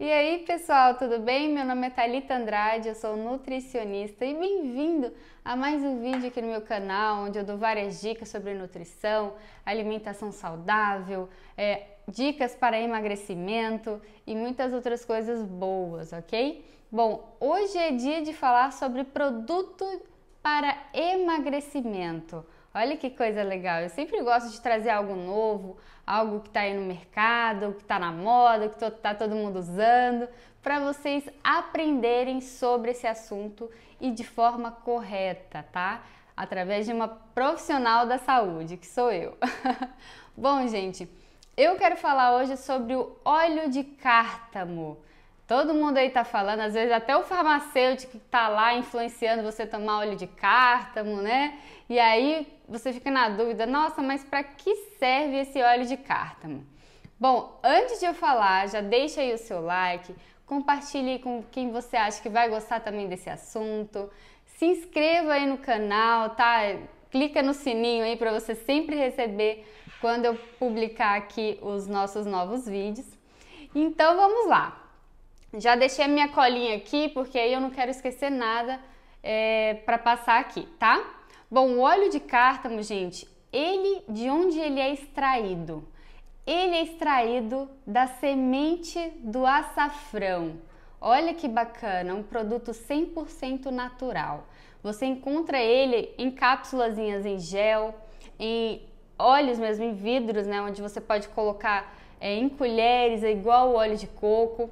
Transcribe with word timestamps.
E 0.00 0.10
aí, 0.10 0.38
pessoal, 0.46 0.94
tudo 0.94 1.18
bem? 1.18 1.52
Meu 1.52 1.62
nome 1.62 1.86
é 1.86 1.90
Thalita 1.90 2.34
Andrade, 2.34 2.88
eu 2.88 2.94
sou 2.94 3.18
nutricionista 3.18 4.24
e 4.24 4.32
bem-vindo 4.32 5.12
a 5.44 5.54
mais 5.54 5.82
um 5.82 6.00
vídeo 6.00 6.28
aqui 6.28 6.40
no 6.40 6.48
meu 6.48 6.62
canal, 6.62 7.24
onde 7.24 7.38
eu 7.38 7.44
dou 7.44 7.58
várias 7.58 8.00
dicas 8.00 8.30
sobre 8.30 8.54
nutrição, 8.54 9.34
alimentação 9.62 10.32
saudável, 10.32 11.28
é, 11.54 11.82
dicas 12.08 12.54
para 12.54 12.80
emagrecimento 12.80 14.00
e 14.26 14.34
muitas 14.34 14.72
outras 14.72 15.04
coisas 15.04 15.42
boas, 15.42 16.14
ok? 16.14 16.64
Bom, 16.90 17.36
hoje 17.38 17.76
é 17.76 17.92
dia 17.92 18.22
de 18.22 18.32
falar 18.32 18.72
sobre 18.72 19.04
produto 19.04 19.84
para 20.42 20.76
emagrecimento. 20.92 22.44
Olha 22.74 22.96
que 22.96 23.10
coisa 23.10 23.42
legal! 23.42 23.80
Eu 23.80 23.88
sempre 23.88 24.22
gosto 24.22 24.50
de 24.50 24.60
trazer 24.60 24.90
algo 24.90 25.16
novo, 25.16 25.76
algo 26.06 26.40
que 26.40 26.48
está 26.48 26.60
aí 26.60 26.74
no 26.74 26.82
mercado, 26.82 27.72
que 27.74 27.82
está 27.82 27.98
na 27.98 28.12
moda, 28.12 28.68
que 28.68 28.84
está 28.84 29.14
todo 29.14 29.34
mundo 29.34 29.58
usando, 29.58 30.28
para 30.62 30.78
vocês 30.78 31.28
aprenderem 31.42 32.40
sobre 32.40 32.92
esse 32.92 33.06
assunto 33.06 33.70
e 34.00 34.10
de 34.10 34.24
forma 34.24 34.70
correta, 34.70 35.64
tá? 35.72 36.02
Através 36.36 36.86
de 36.86 36.92
uma 36.92 37.08
profissional 37.08 38.06
da 38.06 38.18
saúde, 38.18 38.76
que 38.76 38.86
sou 38.86 39.10
eu. 39.10 39.36
Bom, 40.36 40.66
gente, 40.68 41.10
eu 41.56 41.76
quero 41.76 41.96
falar 41.96 42.36
hoje 42.36 42.56
sobre 42.56 42.94
o 42.94 43.16
óleo 43.24 43.68
de 43.68 43.84
cártamo. 43.84 44.98
Todo 45.50 45.74
mundo 45.74 45.98
aí 45.98 46.10
tá 46.10 46.22
falando, 46.22 46.60
às 46.60 46.74
vezes 46.74 46.92
até 46.92 47.16
o 47.16 47.24
farmacêutico 47.24 48.12
que 48.12 48.18
tá 48.20 48.46
lá 48.46 48.72
influenciando 48.74 49.42
você 49.42 49.66
tomar 49.66 49.98
óleo 49.98 50.14
de 50.14 50.28
cártamo, 50.28 51.16
né? 51.16 51.58
E 51.88 51.98
aí 51.98 52.46
você 52.68 52.92
fica 52.92 53.10
na 53.10 53.30
dúvida, 53.30 53.66
nossa, 53.66 54.00
mas 54.00 54.22
para 54.22 54.44
que 54.44 54.72
serve 55.00 55.40
esse 55.40 55.60
óleo 55.60 55.86
de 55.86 55.96
cártamo? 55.96 56.64
Bom, 57.18 57.58
antes 57.64 57.98
de 57.98 58.06
eu 58.06 58.14
falar, 58.14 58.68
já 58.68 58.80
deixa 58.80 59.22
aí 59.22 59.34
o 59.34 59.38
seu 59.38 59.60
like, 59.60 60.14
compartilhe 60.46 61.18
com 61.18 61.42
quem 61.50 61.72
você 61.72 61.96
acha 61.96 62.22
que 62.22 62.28
vai 62.28 62.48
gostar 62.48 62.78
também 62.78 63.08
desse 63.08 63.28
assunto. 63.28 64.08
Se 64.46 64.66
inscreva 64.66 65.32
aí 65.32 65.46
no 65.46 65.58
canal, 65.58 66.30
tá? 66.30 66.60
Clica 67.10 67.42
no 67.42 67.54
sininho 67.54 68.04
aí 68.04 68.14
para 68.14 68.30
você 68.30 68.54
sempre 68.54 68.94
receber 68.94 69.66
quando 70.00 70.26
eu 70.26 70.36
publicar 70.60 71.16
aqui 71.16 71.58
os 71.60 71.88
nossos 71.88 72.24
novos 72.24 72.68
vídeos. 72.68 73.08
Então 73.74 74.14
vamos 74.14 74.46
lá. 74.46 74.79
Já 75.58 75.74
deixei 75.74 76.04
a 76.04 76.08
minha 76.08 76.28
colinha 76.28 76.76
aqui, 76.76 77.08
porque 77.08 77.38
aí 77.38 77.52
eu 77.52 77.60
não 77.60 77.70
quero 77.70 77.90
esquecer 77.90 78.30
nada 78.30 78.78
é, 79.22 79.74
para 79.84 79.98
passar 79.98 80.38
aqui, 80.38 80.66
tá? 80.78 81.04
Bom, 81.50 81.70
o 81.70 81.80
óleo 81.80 82.08
de 82.08 82.20
cártamo, 82.20 82.80
gente, 82.82 83.26
ele, 83.52 84.02
de 84.08 84.30
onde 84.30 84.60
ele 84.60 84.78
é 84.78 84.92
extraído? 84.92 85.86
Ele 86.46 86.76
é 86.76 86.82
extraído 86.82 87.68
da 87.84 88.06
semente 88.06 89.12
do 89.18 89.44
açafrão. 89.44 90.58
Olha 91.00 91.34
que 91.34 91.48
bacana, 91.48 92.14
um 92.14 92.22
produto 92.22 92.70
100% 92.70 93.66
natural. 93.66 94.46
Você 94.82 95.06
encontra 95.06 95.58
ele 95.58 96.14
em 96.16 96.30
cápsulas 96.30 96.96
em 96.96 97.38
gel, 97.38 97.94
em 98.38 98.82
óleos 99.18 99.58
mesmo, 99.58 99.84
em 99.84 99.94
vidros, 99.94 100.46
né, 100.46 100.62
onde 100.62 100.80
você 100.80 101.00
pode 101.00 101.28
colocar 101.28 101.94
é, 102.20 102.34
em 102.34 102.48
colheres, 102.48 103.22
é 103.22 103.32
igual 103.32 103.70
o 103.70 103.74
óleo 103.74 103.96
de 103.96 104.06
coco. 104.06 104.70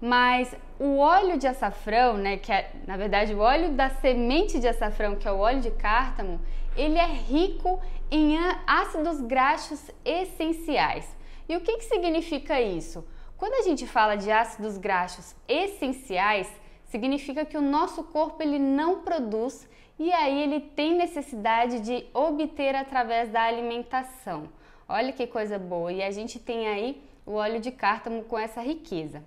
Mas 0.00 0.54
o 0.78 0.98
óleo 0.98 1.36
de 1.36 1.46
açafrão, 1.46 2.16
né, 2.16 2.36
que 2.36 2.52
é 2.52 2.70
na 2.86 2.96
verdade 2.96 3.34
o 3.34 3.40
óleo 3.40 3.72
da 3.72 3.90
semente 3.90 4.60
de 4.60 4.68
açafrão, 4.68 5.16
que 5.16 5.26
é 5.26 5.32
o 5.32 5.38
óleo 5.38 5.60
de 5.60 5.72
cártamo, 5.72 6.40
ele 6.76 6.96
é 6.96 7.06
rico 7.06 7.80
em 8.10 8.38
ácidos 8.66 9.20
graxos 9.20 9.90
essenciais. 10.04 11.16
E 11.48 11.56
o 11.56 11.60
que, 11.60 11.78
que 11.78 11.84
significa 11.84 12.60
isso? 12.60 13.04
Quando 13.36 13.54
a 13.54 13.62
gente 13.62 13.86
fala 13.86 14.16
de 14.16 14.30
ácidos 14.30 14.78
graxos 14.78 15.34
essenciais, 15.48 16.48
significa 16.84 17.44
que 17.44 17.56
o 17.56 17.60
nosso 17.60 18.04
corpo 18.04 18.42
ele 18.42 18.58
não 18.58 19.00
produz 19.00 19.68
e 19.98 20.12
aí 20.12 20.42
ele 20.42 20.60
tem 20.60 20.94
necessidade 20.94 21.80
de 21.80 22.06
obter 22.14 22.74
através 22.74 23.30
da 23.30 23.42
alimentação. 23.42 24.48
Olha 24.88 25.12
que 25.12 25.26
coisa 25.26 25.58
boa! 25.58 25.92
E 25.92 26.02
a 26.02 26.10
gente 26.10 26.38
tem 26.38 26.68
aí 26.68 27.02
o 27.26 27.32
óleo 27.32 27.60
de 27.60 27.70
cártamo 27.72 28.22
com 28.24 28.38
essa 28.38 28.60
riqueza. 28.60 29.22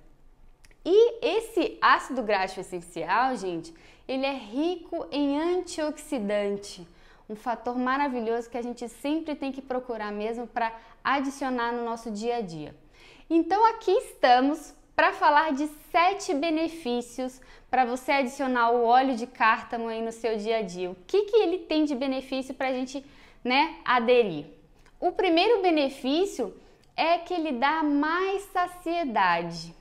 E 0.83 1.25
esse 1.25 1.77
ácido 1.81 2.23
graxo 2.23 2.59
essencial, 2.59 3.35
gente, 3.35 3.73
ele 4.07 4.25
é 4.25 4.33
rico 4.33 5.05
em 5.11 5.39
antioxidante, 5.39 6.87
um 7.29 7.35
fator 7.35 7.77
maravilhoso 7.77 8.49
que 8.49 8.57
a 8.57 8.61
gente 8.61 8.89
sempre 8.89 9.35
tem 9.35 9.51
que 9.51 9.61
procurar 9.61 10.11
mesmo 10.11 10.47
para 10.47 10.75
adicionar 11.03 11.71
no 11.71 11.85
nosso 11.85 12.09
dia 12.09 12.37
a 12.37 12.41
dia. 12.41 12.75
Então 13.29 13.65
aqui 13.65 13.91
estamos 13.91 14.73
para 14.95 15.13
falar 15.13 15.53
de 15.53 15.67
sete 15.91 16.33
benefícios 16.33 17.39
para 17.69 17.85
você 17.85 18.11
adicionar 18.11 18.71
o 18.71 18.83
óleo 18.83 19.15
de 19.15 19.25
cártamo 19.25 19.87
aí 19.87 20.01
no 20.01 20.11
seu 20.11 20.35
dia 20.37 20.57
a 20.57 20.61
dia. 20.61 20.91
O 20.91 20.97
que, 21.07 21.23
que 21.23 21.37
ele 21.37 21.59
tem 21.59 21.85
de 21.85 21.95
benefício 21.95 22.53
para 22.53 22.67
a 22.67 22.73
gente 22.73 23.05
né, 23.43 23.77
aderir? 23.85 24.45
O 24.99 25.11
primeiro 25.11 25.61
benefício 25.61 26.53
é 26.95 27.17
que 27.17 27.33
ele 27.33 27.53
dá 27.53 27.81
mais 27.81 28.43
saciedade. 28.51 29.73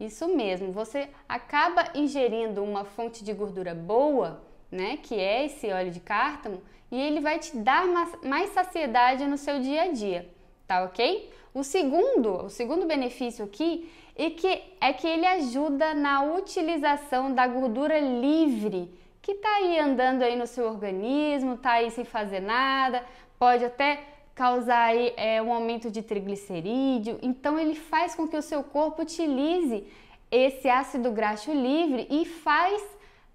Isso 0.00 0.26
mesmo, 0.34 0.72
você 0.72 1.10
acaba 1.28 1.84
ingerindo 1.94 2.64
uma 2.64 2.84
fonte 2.84 3.22
de 3.22 3.34
gordura 3.34 3.74
boa, 3.74 4.42
né, 4.72 4.96
que 5.02 5.14
é 5.14 5.44
esse 5.44 5.70
óleo 5.70 5.90
de 5.90 6.00
cártamo, 6.00 6.62
e 6.90 6.98
ele 6.98 7.20
vai 7.20 7.38
te 7.38 7.54
dar 7.58 7.84
mais 8.24 8.50
saciedade 8.50 9.26
no 9.26 9.36
seu 9.36 9.60
dia 9.60 9.82
a 9.82 9.92
dia, 9.92 10.26
tá 10.66 10.84
ok? 10.84 11.30
O 11.52 11.62
segundo, 11.62 12.46
o 12.46 12.48
segundo 12.48 12.86
benefício 12.86 13.44
aqui 13.44 13.92
é 14.16 14.30
que, 14.30 14.62
é 14.80 14.92
que 14.92 15.06
ele 15.06 15.26
ajuda 15.26 15.92
na 15.92 16.22
utilização 16.22 17.34
da 17.34 17.46
gordura 17.46 18.00
livre 18.00 18.90
que 19.20 19.34
tá 19.34 19.56
aí 19.56 19.78
andando 19.78 20.22
aí 20.22 20.34
no 20.34 20.46
seu 20.46 20.66
organismo, 20.66 21.58
tá 21.58 21.72
aí 21.72 21.90
sem 21.90 22.04
fazer 22.04 22.40
nada, 22.40 23.04
pode 23.38 23.64
até 23.64 24.02
causar 24.40 24.84
aí, 24.84 25.12
é, 25.18 25.42
um 25.42 25.52
aumento 25.52 25.90
de 25.90 26.00
triglicerídeo. 26.00 27.18
Então 27.20 27.58
ele 27.58 27.74
faz 27.74 28.14
com 28.14 28.26
que 28.26 28.38
o 28.38 28.40
seu 28.40 28.62
corpo 28.64 29.02
utilize 29.02 29.84
esse 30.30 30.66
ácido 30.66 31.12
graxo 31.12 31.52
livre 31.52 32.06
e 32.08 32.24
faz 32.24 32.82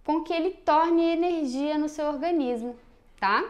com 0.04 0.24
que 0.24 0.34
ele 0.34 0.50
torne 0.50 1.04
energia 1.04 1.78
no 1.78 1.88
seu 1.88 2.08
organismo, 2.08 2.76
tá? 3.20 3.48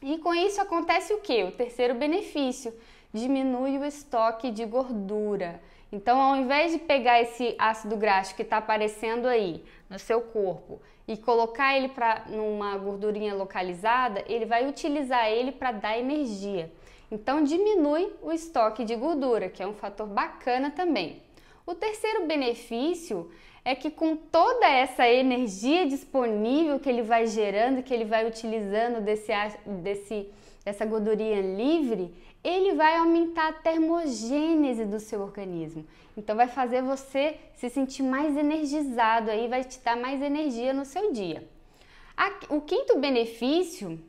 E 0.00 0.18
com 0.18 0.32
isso 0.32 0.60
acontece 0.60 1.12
o 1.12 1.20
que? 1.20 1.42
O 1.42 1.50
terceiro 1.50 1.96
benefício, 1.96 2.72
diminui 3.12 3.78
o 3.78 3.84
estoque 3.84 4.52
de 4.52 4.64
gordura. 4.64 5.60
Então, 5.92 6.20
ao 6.20 6.36
invés 6.36 6.72
de 6.72 6.78
pegar 6.78 7.20
esse 7.20 7.54
ácido 7.58 7.96
graxo 7.96 8.34
que 8.34 8.42
está 8.42 8.58
aparecendo 8.58 9.26
aí 9.26 9.64
no 9.88 9.98
seu 9.98 10.20
corpo 10.20 10.80
e 11.06 11.16
colocar 11.16 11.76
ele 11.76 11.88
para 11.88 12.24
numa 12.28 12.76
gordurinha 12.76 13.34
localizada, 13.34 14.24
ele 14.26 14.44
vai 14.44 14.68
utilizar 14.68 15.28
ele 15.28 15.52
para 15.52 15.72
dar 15.72 15.98
energia. 15.98 16.72
Então, 17.10 17.44
diminui 17.44 18.12
o 18.20 18.32
estoque 18.32 18.84
de 18.84 18.96
gordura, 18.96 19.48
que 19.48 19.62
é 19.62 19.66
um 19.66 19.74
fator 19.74 20.08
bacana 20.08 20.70
também. 20.70 21.22
O 21.66 21.74
terceiro 21.74 22.26
benefício 22.26 23.28
é 23.64 23.74
que 23.74 23.90
com 23.90 24.14
toda 24.14 24.68
essa 24.68 25.08
energia 25.08 25.84
disponível 25.84 26.78
que 26.78 26.88
ele 26.88 27.02
vai 27.02 27.26
gerando, 27.26 27.82
que 27.82 27.92
ele 27.92 28.04
vai 28.04 28.24
utilizando 28.24 29.00
desse, 29.00 29.32
desse, 29.82 30.30
dessa 30.64 30.86
gordurinha 30.86 31.40
livre, 31.40 32.14
ele 32.44 32.74
vai 32.74 32.96
aumentar 32.96 33.48
a 33.48 33.52
termogênese 33.52 34.84
do 34.84 35.00
seu 35.00 35.20
organismo. 35.20 35.84
Então 36.16 36.36
vai 36.36 36.46
fazer 36.46 36.80
você 36.82 37.36
se 37.54 37.68
sentir 37.68 38.04
mais 38.04 38.36
energizado 38.36 39.32
aí, 39.32 39.48
vai 39.48 39.64
te 39.64 39.80
dar 39.80 39.96
mais 39.96 40.22
energia 40.22 40.72
no 40.72 40.84
seu 40.84 41.10
dia. 41.10 41.42
O 42.48 42.60
quinto 42.60 42.96
benefício 43.00 44.00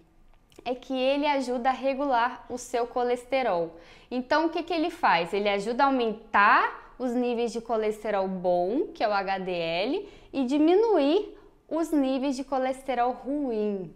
é 0.63 0.75
que 0.75 0.93
ele 0.93 1.25
ajuda 1.25 1.69
a 1.69 1.73
regular 1.73 2.45
o 2.47 2.59
seu 2.59 2.85
colesterol. 2.85 3.75
Então 4.11 4.45
o 4.45 4.49
que, 4.49 4.61
que 4.61 4.73
ele 4.73 4.91
faz? 4.91 5.33
Ele 5.33 5.49
ajuda 5.49 5.85
a 5.85 5.87
aumentar 5.87 6.86
os 6.97 7.13
níveis 7.13 7.51
de 7.51 7.61
colesterol 7.61 8.27
bom, 8.27 8.87
que 8.93 9.03
é 9.03 9.07
o 9.07 9.13
HDL, 9.13 10.07
e 10.33 10.45
diminuir 10.45 11.37
os 11.67 11.91
níveis 11.91 12.35
de 12.35 12.43
colesterol 12.43 13.11
ruim. 13.11 13.93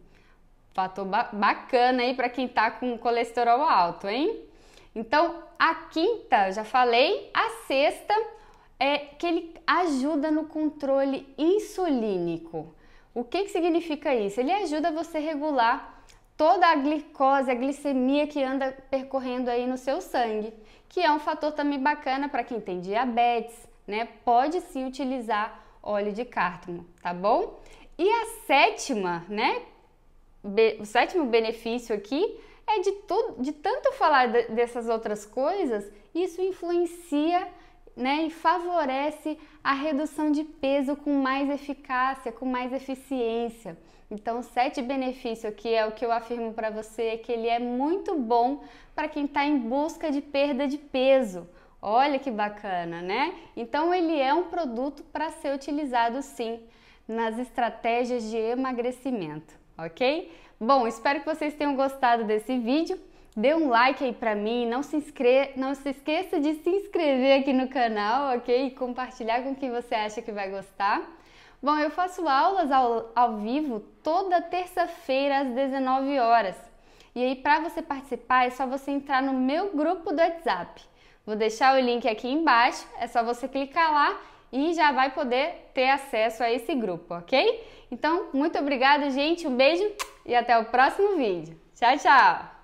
Fator 0.74 1.06
ba 1.06 1.30
bacana 1.34 2.04
aí 2.04 2.14
para 2.14 2.30
quem 2.30 2.48
tá 2.48 2.72
com 2.72 2.98
colesterol 2.98 3.62
alto, 3.62 4.08
hein? 4.08 4.42
Então, 4.96 5.44
a 5.58 5.76
quinta, 5.76 6.52
já 6.52 6.64
falei, 6.64 7.30
a 7.34 7.50
sexta 7.68 8.14
é 8.80 8.98
que 8.98 9.26
ele 9.26 9.54
ajuda 9.66 10.32
no 10.32 10.46
controle 10.46 11.34
insulínico. 11.38 12.74
O 13.14 13.24
que, 13.24 13.44
que 13.44 13.50
significa 13.50 14.14
isso? 14.16 14.40
Ele 14.40 14.52
ajuda 14.52 14.92
você 14.92 15.18
a 15.18 15.22
regular 15.22 15.91
toda 16.42 16.66
a 16.66 16.76
glicose, 16.76 17.52
a 17.52 17.54
glicemia 17.54 18.26
que 18.26 18.42
anda 18.42 18.76
percorrendo 18.90 19.48
aí 19.48 19.68
no 19.68 19.78
seu 19.78 20.02
sangue, 20.02 20.52
que 20.90 21.00
é 21.00 21.12
um 21.12 21.20
fator 21.20 21.52
também 21.52 21.78
bacana 21.80 22.28
para 22.28 22.44
quem 22.44 22.60
tem 22.60 22.80
diabetes, 22.80 23.56
né? 23.86 24.08
Pode 24.26 24.60
sim 24.62 24.88
utilizar 24.88 25.64
óleo 25.84 26.12
de 26.12 26.26
cártamo, 26.26 26.84
tá 27.00 27.14
bom? 27.14 27.60
E 27.96 28.10
a 28.10 28.26
sétima, 28.48 29.24
né, 29.30 29.62
o 30.80 30.86
sétimo 30.86 31.26
benefício 31.26 31.96
aqui 31.96 32.40
é 32.66 32.80
de, 32.80 32.92
tudo, 33.04 33.44
de 33.44 33.52
tanto 33.52 33.92
falar 33.92 34.26
de, 34.26 34.48
dessas 34.48 34.90
outras 34.90 35.28
coisas, 35.28 35.92
isso 36.16 36.42
influencia 36.42 37.48
né, 37.96 38.24
e 38.24 38.30
favorece 38.30 39.38
a 39.64 39.74
redução 39.74 40.32
de 40.32 40.44
peso 40.44 40.96
com 40.96 41.14
mais 41.14 41.50
eficácia, 41.50 42.32
com 42.32 42.46
mais 42.46 42.72
eficiência. 42.74 43.78
Então, 44.10 44.44
sete 44.44 44.82
benefícios 44.82 45.46
aqui 45.46 45.74
é 45.74 45.86
o 45.86 45.92
que 45.92 46.06
eu 46.06 46.12
afirmo 46.12 46.54
para 46.54 46.70
você 46.70 47.04
é 47.04 47.18
que 47.18 47.32
ele 47.32 47.48
é 47.48 47.60
muito 47.60 48.16
bom 48.16 48.64
para 48.94 49.08
quem 49.08 49.26
está 49.26 49.46
em 49.46 49.58
busca 49.58 50.12
de 50.12 50.22
perda 50.22 50.68
de 50.68 50.78
peso. 50.78 51.48
Olha 51.82 52.20
que 52.20 52.30
bacana, 52.30 53.02
né? 53.02 53.34
Então, 53.56 53.94
ele 53.94 54.20
é 54.20 54.34
um 54.34 54.44
produto 54.44 55.04
para 55.14 55.30
ser 55.30 55.56
utilizado 55.56 56.22
sim 56.22 56.60
nas 57.08 57.40
estratégias 57.40 58.30
de 58.30 58.38
emagrecimento, 58.38 59.54
ok? 59.78 60.32
Bom, 60.60 60.88
espero 60.88 61.22
que 61.22 61.26
vocês 61.26 61.56
tenham 61.56 61.76
gostado 61.76 62.24
desse 62.24 62.58
vídeo. 62.60 63.00
Dê 63.36 63.56
um 63.56 63.70
like 63.70 64.04
aí 64.04 64.12
pra 64.12 64.36
mim, 64.36 64.68
não 64.68 64.84
se, 64.84 64.98
inscre... 64.98 65.52
não 65.56 65.74
se 65.74 65.90
esqueça 65.90 66.40
de 66.40 66.56
se 66.56 66.70
inscrever 66.70 67.40
aqui 67.40 67.54
no 67.54 67.70
canal, 67.70 68.36
ok? 68.36 68.68
E 68.68 68.72
compartilhar 68.72 69.42
com 69.42 69.56
quem 69.56 69.72
você 69.72 69.96
acha 69.96 70.22
que 70.22 70.32
vai 70.32 70.50
gostar. 70.50 71.02
Bom, 71.64 71.78
eu 71.78 71.90
faço 71.90 72.28
aulas 72.28 72.72
ao, 72.72 73.10
ao 73.16 73.38
vivo 73.38 73.80
toda 74.04 74.42
terça-feira 74.42 75.40
às 75.42 75.48
19 75.50 76.20
horas. 76.20 76.56
E 77.16 77.24
aí, 77.24 77.36
para 77.36 77.60
você 77.62 77.82
participar, 77.82 78.48
é 78.48 78.50
só 78.50 78.66
você 78.66 78.92
entrar 78.92 79.22
no 79.22 79.34
meu 79.34 79.72
grupo 79.72 80.12
do 80.12 80.22
WhatsApp. 80.22 80.82
Vou 81.26 81.36
deixar 81.36 81.76
o 81.76 81.80
link 81.80 82.08
aqui 82.08 82.28
embaixo, 82.28 82.86
é 82.98 83.08
só 83.08 83.24
você 83.24 83.48
clicar 83.48 83.94
lá 83.94 84.20
e 84.52 84.74
já 84.74 84.92
vai 84.92 85.12
poder 85.12 85.70
ter 85.74 85.90
acesso 85.90 86.44
a 86.44 86.52
esse 86.52 86.74
grupo, 86.76 87.14
ok? 87.14 87.64
Então, 87.90 88.30
muito 88.34 88.58
obrigada, 88.58 89.10
gente, 89.10 89.48
um 89.48 89.56
beijo 89.56 89.90
e 90.26 90.36
até 90.36 90.58
o 90.58 90.66
próximo 90.66 91.16
vídeo. 91.16 91.58
Tchau, 91.76 91.98
tchau! 91.98 92.61